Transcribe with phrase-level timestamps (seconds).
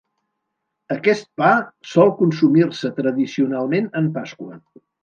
[0.95, 1.51] Aquest pa
[1.91, 4.61] sol consumir-se tradicionalment en Pasqua.